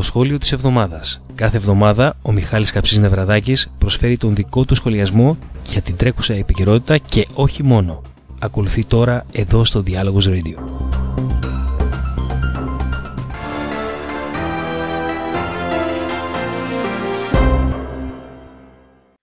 [0.00, 1.22] Το σχόλιο της εβδομάδας.
[1.34, 6.98] Κάθε εβδομάδα ο Μιχάλης Καψής Νευραδάκης προσφέρει τον δικό του σχολιασμό για την τρέχουσα επικαιρότητα
[6.98, 8.00] και όχι μόνο.
[8.38, 10.54] Ακολουθεί τώρα εδώ στο Διάλογος Radio.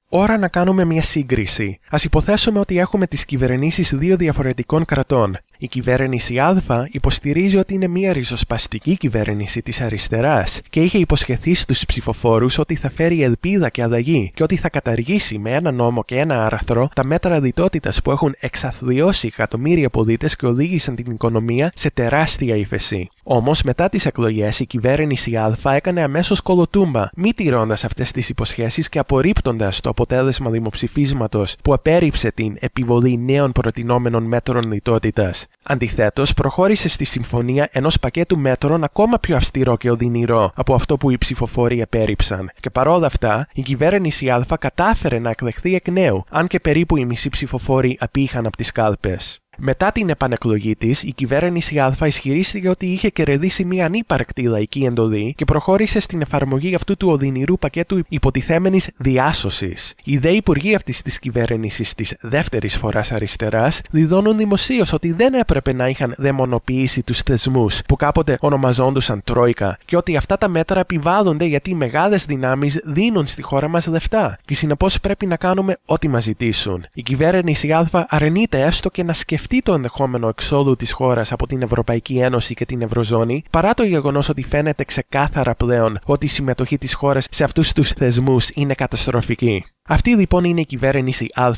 [0.10, 1.80] Ώρα να κάνουμε μια σύγκριση.
[1.90, 5.38] Α υποθέσουμε ότι έχουμε τις κυβερνήσεις δύο διαφορετικών κρατών.
[5.58, 11.86] Η κυβέρνηση Α υποστηρίζει ότι είναι μια ριζοσπαστική κυβέρνηση της αριστεράς και είχε υποσχεθεί στους
[11.86, 16.20] ψηφοφόρους ότι θα φέρει ελπίδα και αλλαγή και ότι θα καταργήσει με ένα νόμο και
[16.20, 21.90] ένα άρθρο τα μέτρα διτότητα που έχουν εξαθλιώσει εκατομμύρια πολίτες και οδήγησαν την οικονομία σε
[21.92, 23.10] τεράστια ύφεση.
[23.30, 28.90] Όμως, μετά τις εκλογές, η κυβέρνηση Α έκανε αμέσως κολοτούμπα, μη τηρώντας αυτές τις υποσχέσεις
[28.90, 35.48] και απορρίπτοντας το αποτέλεσμα δημοψηφίσματος που απέρριψε την επιβολή νέων προτινόμενων μέτρων λιτότητας.
[35.64, 41.10] Αντιθέτως, προχώρησε στη συμφωνία ενός πακέτου μέτρων ακόμα πιο αυστηρό και οδυνηρό από αυτό που
[41.10, 42.52] οι ψηφοφόροι επέριψαν.
[42.60, 47.06] Και παρόλα αυτά, η κυβέρνηση Α κατάφερε να εκλεχθεί εκ νέου, αν και περίπου οι
[47.06, 49.42] μισοί ψηφοφόροι απήχαν από τις κάλπες.
[49.60, 55.34] Μετά την επανεκλογή της, η κυβέρνηση Α ισχυρίστηκε ότι είχε κερδίσει μια ανύπαρκτη λαϊκή εντολή
[55.38, 59.96] και προχώρησε στην εφαρμογή αυτού του οδυνηρού πακέτου υποτιθέμενης διάσωσης.
[60.04, 65.74] Οι δε υπουργοί αυτής της κυβέρνησης της δεύτερης φοράς αριστεράς διδώνουν δημοσίως ότι δεν έπρεπε
[65.74, 71.46] να είχαν δαιμονοποιήσει τους θεσμούς που κάποτε ονομαζόντουσαν Τρόικα και ότι αυτά τα μέτρα επιβάλλονται
[71.46, 76.08] γιατί οι μεγάλες δυνάμεις δίνουν στη χώρα μας λεφτά και συνεπώς πρέπει να κάνουμε ό,τι
[76.08, 76.86] μας ζητήσουν.
[76.94, 81.48] Η κυβέρνηση Α αρνείται έστω και να σκεφτεί σκεφτεί το ενδεχόμενο εξόδου της χώρας από
[81.48, 86.30] την Ευρωπαϊκή Ένωση και την Ευρωζώνη, παρά το γεγονός ότι φαίνεται ξεκάθαρα πλέον ότι η
[86.30, 89.66] συμμετοχή της χώρας σε αυτούς τους θεσμούς είναι καταστροφική.
[89.88, 91.52] Αυτή λοιπόν είναι η κυβέρνηση Α.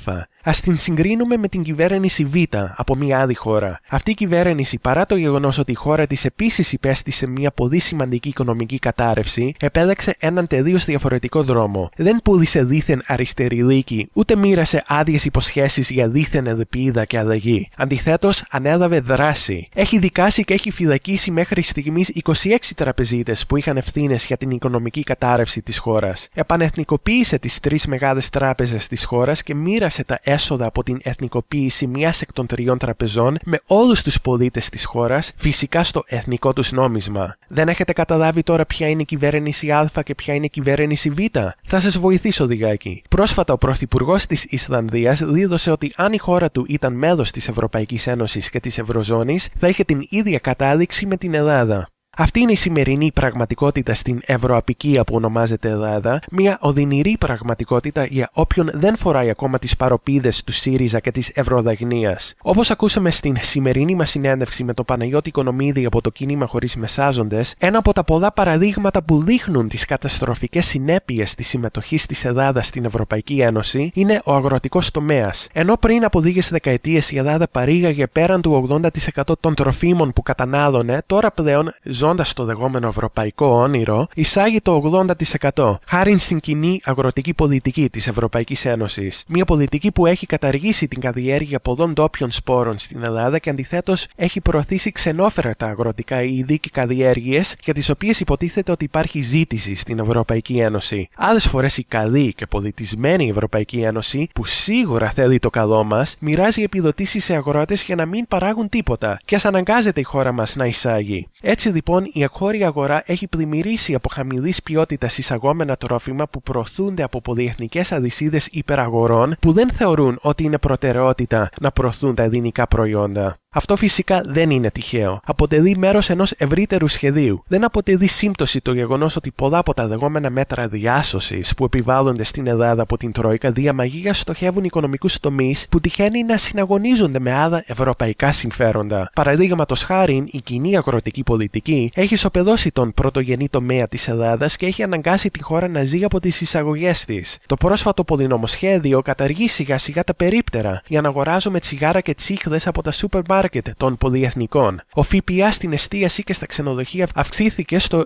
[0.50, 2.36] Α την συγκρίνουμε με την κυβέρνηση Β
[2.76, 3.80] από μια άλλη χώρα.
[3.90, 8.30] Αυτή η κυβέρνηση, παρά το γεγονός ότι η χώρα της επίσης υπέστησε μια πολύ σημαντική
[8.30, 11.90] οικονομική κατάρρευση, επέλεξε έναν τελείως διαφορετικό δρόμο.
[11.96, 17.70] Δεν πούλησε δίθεν αριστερή λύκη, ούτε μοίρασε άδειες υποσχέσεις για δίθεν ελπίδα και αλλαγή.
[17.78, 19.70] Αντιθέτως, ανέλαβε δράση.
[19.74, 25.04] Έχει δικάσει και έχει φυλακίσει μέχρι στιγμής 26 τραπεζίτες που είχαν ευθύνες για την οικονομική
[25.04, 26.30] κατάρρευση της χώρας.
[26.34, 32.22] Επανεθνικοποίησε τις τρεις μεγάλες τράπεζες της χώρας και μοίρασε τα έσοδα από την εθνικοποίηση μιας
[32.22, 37.36] εκ των τριών τραπεζών με όλους τους πολίτες της χώρας, φυσικά στο εθνικό τους νόμισμα.
[37.48, 41.18] Δεν έχετε καταλάβει τώρα ποια είναι η κυβέρνηση Α και ποια είναι η κυβέρνηση Β;
[41.64, 43.02] Θα σας βοηθήσω λιγάκι.
[43.10, 48.08] Πρόσφατα ο πρωθυπουργός της Ισλανδίας δήλωσε ότι αν η χώρα του ήταν μέλος της Ευρωπαϊκής
[48.08, 51.90] Ένωσης και της Ευρωζώνης, θα είχε την ίδια κατάληξη με την Ελλάδα.
[52.22, 58.70] Αυτή είναι η σημερινή πραγματικότητα στην ευρωαπικία που ονομάζεται Ελλάδα, μια οδυνηρή πραγματικότητα για όποιον
[58.74, 62.36] δεν φοράει ακόμα τις παροπίδες του ΣΥΡΙΖΑ και της Ευρωδαγνίας.
[62.42, 67.56] Όπως ακούσαμε στην σημερινή μας συνέντευξη με τον Παναγιώτη Οικονομίδη από το κίνημα Χωρίς Μεσάζοντες,
[67.60, 72.86] ένα από τα πολλά παραδείγματα που δείχνουν τις καταστροφικές συνέπειες της συμμετοχής της Ελλάδας στην
[72.86, 75.48] Ευρωπαϊκή Ένωση είναι ο αγροτικός τομέας.
[75.54, 81.02] Ενώ πριν από λίγες δεκαετίες η Ελλάδα παρήγαγε πέραν του 80% των τροφίμων που κατανάλωνε,
[81.06, 81.74] τώρα πλέον
[82.10, 85.06] ζώντα το λεγόμενο ευρωπαϊκό όνειρο, εισάγει το
[85.54, 89.24] 80% χάρη στην κοινή αγροτική πολιτική της Ευρωπαϊκής Ένωσης.
[89.28, 94.42] Μια πολιτική που έχει καταργήσει την καλλιέργεια πολλών ντόπιων σπόρων στην Ελλάδα και αντιθέτως έχει
[94.42, 100.00] προωθήσει ξενόφερα τα αγροτικά είδη και καλλιέργειε για τις οποίες υποτίθεται ότι υπάρχει ζήτηση στην
[100.00, 101.10] Ευρωπαϊκή Ένωση.
[101.16, 106.62] Άλλες φορές η καλή και πολιτισμένη Ευρωπαϊκή Ένωση, που σίγουρα θέλει το καλό μας, μοιράζει
[106.64, 110.66] επιδοτήσεις σε αγρότες για να μην παράγουν τίποτα και ας αναγκάζεται η χώρα μας να
[110.66, 111.28] εισάγει.
[111.42, 117.04] Έτσι λοιπόν λοιπόν η εγχώρια αγορά έχει πλημμυρίσει από χαμηλής ποιότητας εισαγόμενα τρόφιμα που προωθούνται
[117.04, 123.38] από πολυεθνικές αλυσίδες υπεραγορών που δεν θεωρούν ότι είναι προτεραιότητα να προωθούν τα ελληνικά προϊόντα.
[123.52, 125.20] Αυτό φυσικά δεν είναι τυχαίο.
[125.26, 127.44] Αποτελεί μέρος ενός ευρύτερου σχεδίου.
[127.48, 132.48] Δεν αποτελεί σύμπτωση το γεγονός ότι πολλά από τα λεγόμενα μέτρα διάσωσης που επιβάλλονται στην
[132.48, 138.32] Ελλάδα από την Τρόικα διαμαγείας στοχεύουν οικονομικούς τομείς που τυχαίνει να συναγωνίζονται με άλλα ευρωπαϊκά
[138.32, 139.12] συμφέροντα.
[139.14, 144.84] Παραδείγματος χάρη, η κοινή αγροτική πολιτική έχει σοπεδώσει τον πρωτογενή τομέα της Ελλάδας και έχει
[144.84, 147.38] αναγκάσει τη χώρα να ζει από τις εισαγωγές της.
[147.46, 152.82] Το πρόσφατο πολυνομοσχέδιο καταργεί σιγά σιγά τα περίπτερα για να αγοράζουμε τσιγάρα και τσίχλε από
[152.82, 153.38] τα σούπερ μάρκετ
[153.78, 154.82] των πολυεθνικών.
[154.94, 158.06] Ο ΦΠΑ στην εστίαση και στα ξενοδοχεία αυξήθηκε στο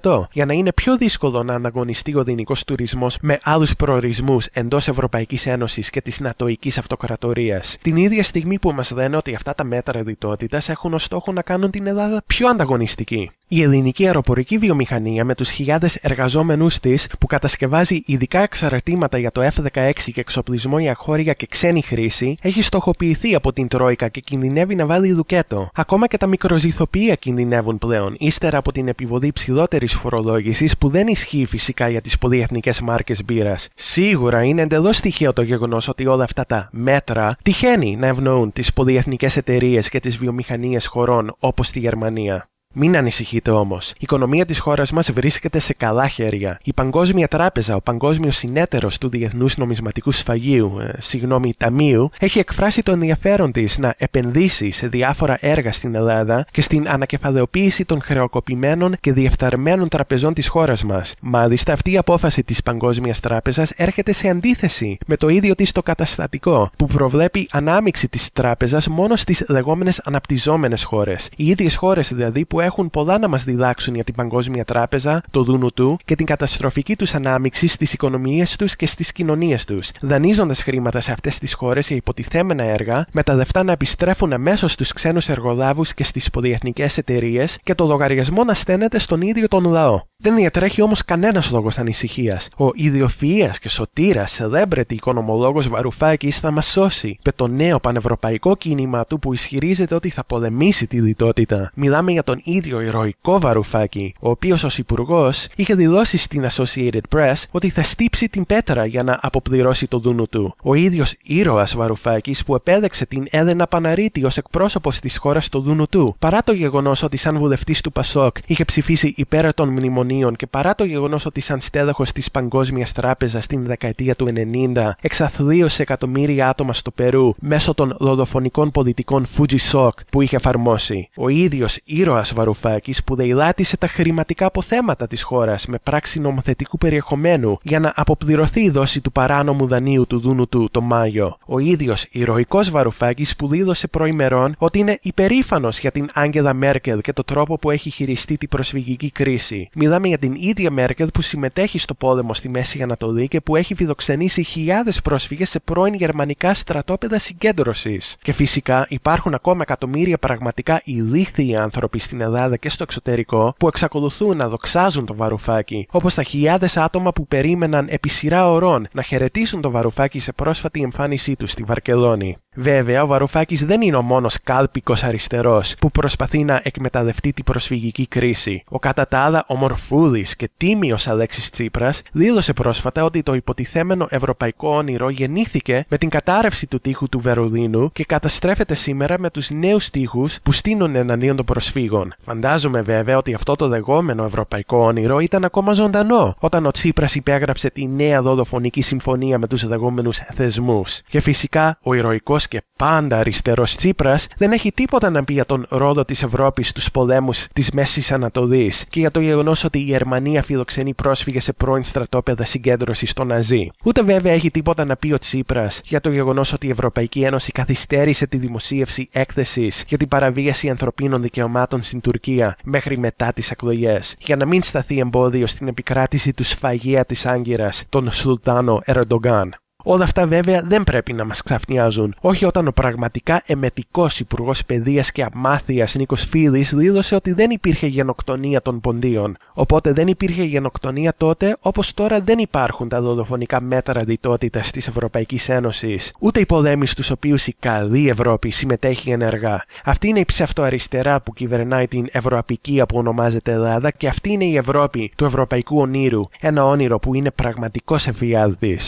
[0.00, 4.88] 23% για να είναι πιο δύσκολο να αναγωνιστεί ο δινικό τουρισμός με άλλους προορισμούς εντός
[4.88, 7.78] Ευρωπαϊκής Ένωσης και της Νατοική Αυτοκρατορίας.
[7.82, 11.42] Την ίδια στιγμή που μας λένε ότι αυτά τα μέτρα διτότητα έχουν ως στόχο να
[11.42, 13.30] κάνουν την Ελλάδα πιο ανταγωνιστική.
[13.54, 19.48] Η ελληνική αεροπορική βιομηχανία με τους χιλιάδες εργαζόμενους της που κατασκευάζει ειδικά εξαρτήματα για το
[19.54, 24.74] F-16 και εξοπλισμό για χώρια και ξένη χρήση έχει στοχοποιηθεί από την Τρόικα και κινδυνεύει
[24.74, 25.68] να βάλει δουκέτο.
[25.74, 31.46] Ακόμα και τα μικροζυθοποιία κινδυνεύουν πλέον, ύστερα από την επιβολή ψηλότερης φορολόγησης που δεν ισχύει
[31.46, 33.68] φυσικά για τις πολυεθνικές μάρκες μπύρας.
[33.74, 38.72] Σίγουρα είναι εντελώς τυχαίο το γεγονός ότι όλα αυτά τα μέτρα τυχαίνει να ευνοούν τις
[38.72, 42.51] πολυεθνικές εταιρείες και τις βιομηχανίες χωρών όπως τη Γερμανία.
[42.72, 43.90] Μην ανησυχείτε όμως.
[43.90, 46.60] Η οικονομία της χώρας μας βρίσκεται σε καλά χέρια.
[46.64, 52.82] Η Παγκόσμια Τράπεζα, ο παγκόσμιος συνέτερος του Διεθνούς Νομισματικού Σφαγείου, ε, συγγνώμη, Ταμείου, έχει εκφράσει
[52.82, 58.96] το ενδιαφέρον της να επενδύσει σε διάφορα έργα στην Ελλάδα και στην ανακεφαλαιοποίηση των χρεοκοπημένων
[59.00, 61.14] και διεφθαρμένων τραπεζών της χώρας μας.
[61.20, 65.82] Μάλιστα, αυτή η απόφαση της Παγκόσμιας Τράπεζας έρχεται σε αντίθεση με το ίδιο της το
[65.82, 71.30] καταστατικό, που προβλέπει ανάμειξη της τράπεζας μόνο στις λεγόμενες αναπτυσσόμενες χώρες.
[71.36, 75.42] Οι ίδιες χώρες δηλαδή που έχουν πολλά να μας διδάξουν για την Παγκόσμια Τράπεζα, το
[75.42, 80.62] δούνου του και την καταστροφική τους ανάμειξη στις οικονομίες τους και στις κοινωνίες τους, δανείζοντας
[80.62, 84.92] χρήματα σε αυτές τις χώρες για υποτιθέμενα έργα, με τα λεφτά να επιστρέφουν αμέσως στους
[84.92, 90.00] ξένους εργολάβους και στις πολυεθνικές εταιρείες και το λογαριασμό να στέλνεται στον ίδιο τον λαό.
[90.24, 92.48] Δεν διατρέχει όμως κανένας λόγος ανησυχίας.
[92.56, 99.04] Ο ιδιοφυα και σωτήρας celebrity οικονομολόγο Βαρουφάκης θα μας σώσει με το νέο πανευρωπαϊκό κίνημα
[99.06, 101.70] του που ισχυρίζεται ότι θα πολεμήσει τη λιτότητα.
[101.74, 107.42] Μιλάμε για τον ίδιο ηρωικό Βαρουφάκη, ο οποίος ως υπουργός είχε δηλώσει στην Associated Press
[107.50, 110.54] ότι θα στύψει την πέτρα για να αποπληρώσει το δούνου του.
[110.62, 115.86] Ο ίδιος ήρωας Βαρουφάκης που επέλεξε την Έλενα Παναρίτη ως εκπρόσωπος της χώρας στο δούνου
[115.86, 120.46] του, παρά το γεγονός ότι σαν βουλευτής του Πασόκ είχε ψηφίσει υπέρ των μνημονίων και
[120.46, 124.28] παρά το γεγονός ότι σαν στέλεχο της Παγκόσμιας Τράπεζας στην δεκαετία του
[124.74, 131.08] 90 εξαθλίωσε εκατομμύρια άτομα στο Περού μέσω των δολοφονικών πολιτικών Fuji Shock που είχε εφαρμόσει.
[131.16, 137.58] Ο ίδιος ήρωας Βαρουφάκης που δειλάτισε τα χρηματικά αποθέματα της χώρας με πράξη νομοθετικού περιεχομένου
[137.62, 141.38] για να αποπληρωθεί η δόση του παράνομου δανείου του Δούνου του το Μάιο.
[141.46, 147.12] Ο ίδιος ηρωικός Βαρουφάκης που δήλωσε προημερών ότι είναι υπερήφανος για την Άγγελα Μέρκελ και
[147.12, 149.68] το τρόπο που έχει χειριστεί την προσφυγική κρίση.
[149.74, 153.74] Μιλάμε για την ίδια Μέρκελ που συμμετέχει στο πόλεμο στη Μέση Ανατολή και που έχει
[153.74, 158.16] φιλοξενήσει χιλιάδες πρόσφυγες σε πρώην γερμανικά στρατόπεδα συγκέντρωσης.
[158.22, 164.36] Και φυσικά υπάρχουν ακόμα εκατομμύρια πραγματικά ηλίθιοι άνθρωποι στην Ελλάδα και στο εξωτερικό που εξακολουθούν
[164.36, 169.60] να δοξάζουν το βαρουφάκι, όπως τα χιλιάδες άτομα που περίμεναν επί σειρά ωρών να χαιρετήσουν
[169.60, 172.36] το βαρουφάκι σε πρόσφατη εμφάνισή τους στη Βαρκελόνη.
[172.54, 178.06] Βέβαια, ο Βαρουφάκης δεν είναι ο μόνος κάλπικος αριστερός που προσπαθεί να εκμεταλλευτεί την προσφυγική
[178.06, 178.64] κρίση.
[178.68, 184.76] Ο κατά τα άλλα ομορφούδη και τίμιος Αλέξης Τσίπρας δήλωσε πρόσφατα ότι το υποτιθέμενο ευρωπαϊκό
[184.76, 189.90] όνειρο γεννήθηκε με την κατάρρευση του τείχου του Βερολίνου και καταστρέφεται σήμερα με τους νέους
[189.90, 192.14] τείχους που στείνουν εναντίον των προσφύγων.
[192.24, 197.70] Φαντάζομαι βέβαια ότι αυτό το λεγόμενο ευρωπαϊκό όνειρο ήταν ακόμα ζωντανό όταν ο Τσίπρας υπέγραψε
[197.70, 201.00] τη νέα δολοφονική συμφωνία με τους λεγόμενου θεσμούς.
[201.08, 205.66] Και φυσικά ο ηρωικός και πάντα αριστερός Τσίπρας δεν έχει τίποτα να πει για τον
[205.68, 210.42] ρόλο της Ευρώπης στους πολέμους της Μέσης Ανατολής και για το γεγονός ότι η Γερμανία
[210.42, 213.70] φιλοξενεί πρόσφυγες σε πρώην στρατόπεδα συγκέντρωσης στο Ναζί.
[213.84, 217.52] Ούτε βέβαια έχει τίποτα να πει ο Τσίπρας για το γεγονός ότι η Ευρωπαϊκή Ένωση
[217.52, 224.16] καθυστέρησε τη δημοσίευση έκθεσης για την παραβίαση ανθρωπίνων δικαιωμάτων στην Τουρκία μέχρι μετά τις εκλογές,
[224.18, 229.61] για να μην σταθεί εμπόδιο στην επικράτηση του σφαγεία της Άγκυρας, τον Σουλτάνο Ερντογκάν.
[229.84, 235.12] Όλα αυτά βέβαια δεν πρέπει να μας ξαφνιάζουν, όχι όταν ο πραγματικά εμετικός Υπουργός Παιδείας
[235.12, 239.36] και Αμάθειας Νίκος Φίλη δήλωσε ότι δεν υπήρχε γενοκτονία των ποντίων.
[239.52, 245.48] Οπότε δεν υπήρχε γενοκτονία τότε, όπως τώρα δεν υπάρχουν τα δολοφονικά μέτρα λιτότητα της Ευρωπαϊκής
[245.48, 249.64] Ένωσης, ούτε οι πολέμοι στους οποίους η καλή Ευρώπη συμμετέχει ενεργά.
[249.84, 254.56] Αυτή είναι η ψευτοαριστερά που κυβερνάει την Ευρωαπική που ονομάζεται Ελλάδα και αυτή είναι η
[254.56, 258.78] Ευρώπη του Ευρωπαϊκού Ονείρου, ένα όνειρο που είναι πραγματικός εφιάλτη.